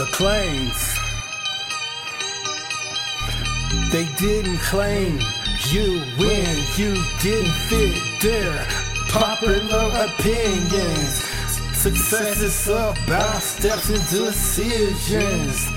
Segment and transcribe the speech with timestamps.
[0.00, 0.96] the claims.
[3.92, 5.20] They didn't claim
[5.68, 8.66] you when you didn't fit their
[9.08, 11.22] popular opinions.
[11.76, 15.68] Success is about steps and decisions.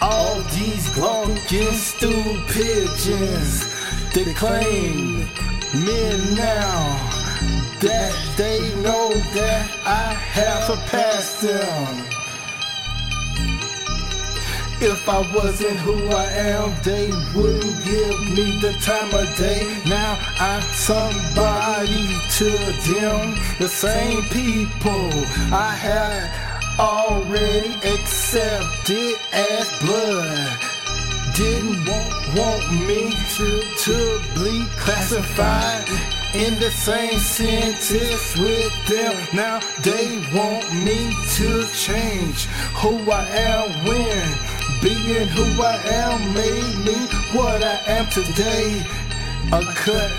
[0.00, 1.36] All these glowing
[1.72, 3.74] stool pigeons,
[4.14, 5.28] they claim
[5.74, 7.10] men now
[7.80, 12.25] that they know that I have surpassed them.
[14.78, 19.64] If I wasn't who I am, they wouldn't give me the time of day.
[19.86, 22.50] Now I'm somebody to
[22.92, 25.10] them, the same people
[25.50, 30.60] I had already accepted as blood.
[31.34, 35.88] Didn't want, want me to, to be classified
[36.34, 39.16] in the same sentence with them.
[39.34, 42.44] Now they want me to change
[42.76, 46.96] who I am when being who I am made me
[47.32, 48.84] what I am today.
[49.52, 50.10] A cut,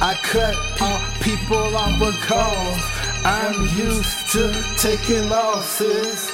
[0.00, 2.82] I cut all people off because
[3.24, 6.30] I'm used to taking losses.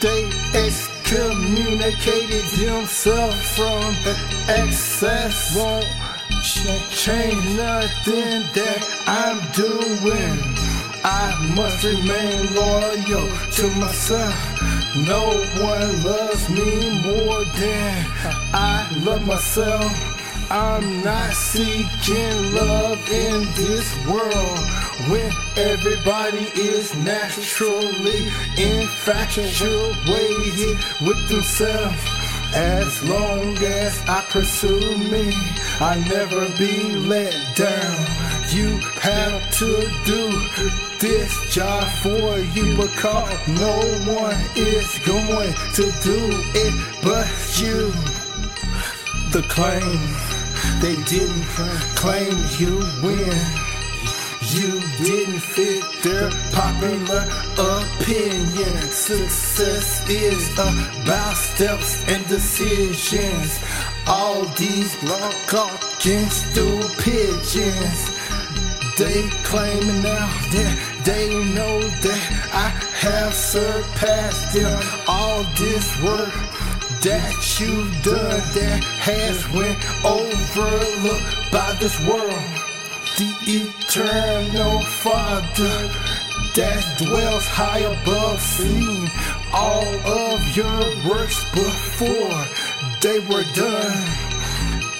[0.00, 0.24] They
[0.54, 3.94] excommunicated themselves from
[4.48, 5.56] excess.
[5.56, 5.86] Won't
[6.90, 10.38] change nothing that I'm doing.
[11.04, 14.55] I must remain loyal to myself.
[15.04, 15.28] No
[15.62, 18.06] one loves me more than
[18.54, 19.92] I love myself.
[20.50, 24.58] I'm not seeking love in this world
[25.10, 32.15] when everybody is naturally infatuated with themselves.
[32.54, 35.32] As long as I pursue me,
[35.80, 38.06] I never be let down.
[38.50, 40.30] You have to do
[40.98, 43.76] this job for you because no
[44.14, 46.18] one is going to do
[46.54, 47.28] it but
[47.60, 47.92] you.
[49.32, 50.00] The claim
[50.80, 51.44] they didn't
[51.96, 53.65] claim you win.
[54.54, 57.26] You didn't fit their popular
[57.58, 58.80] opinion.
[58.92, 63.58] Success is about steps and decisions.
[64.06, 65.32] All these long
[66.30, 68.10] stool pigeons.
[68.96, 72.68] They claiming now that they know that I
[73.02, 74.80] have surpassed them.
[75.08, 76.32] All this work
[77.02, 82.65] that you've done that has went overlooked by this world.
[83.16, 85.88] The eternal Father
[86.54, 89.08] that dwells high above, seen
[89.54, 92.44] all of your works before
[93.00, 93.96] they were done.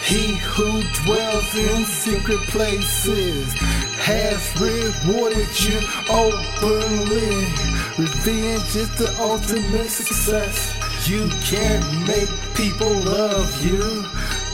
[0.00, 3.52] He who dwells in secret places
[4.00, 5.76] has rewarded you
[6.08, 7.52] openly.
[8.00, 10.72] Revenge is the ultimate success.
[11.06, 14.06] You can't make people love you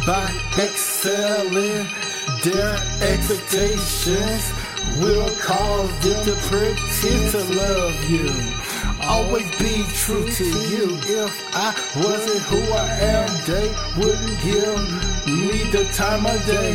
[0.05, 0.27] by
[0.59, 1.87] excelling
[2.43, 4.53] their expectations
[4.99, 8.29] will cause them to pretend to love you.
[9.03, 10.99] Always be true to you.
[11.03, 14.79] If I wasn't who I am, they wouldn't give
[15.27, 16.75] me the time of day.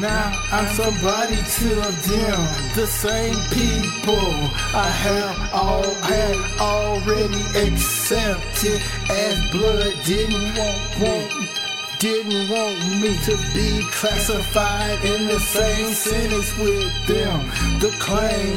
[0.00, 1.68] Now I'm somebody to
[2.08, 4.28] them, the same people
[4.74, 11.67] I have all had already accepted as blood didn't want, want
[11.98, 17.40] didn't want me to be classified in the same sentence with them.
[17.80, 18.54] The claim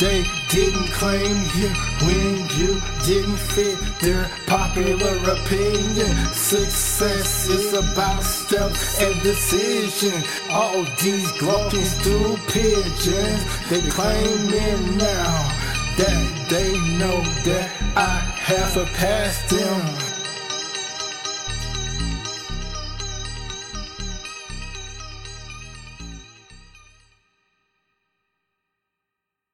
[0.00, 1.68] they didn't claim you
[2.02, 6.16] when you didn't fit their popular opinion.
[6.34, 10.20] Success is about steps and decision.
[10.50, 15.48] All these gloating stool pigeons, they claiming now
[15.96, 20.11] that they know that I have surpassed them.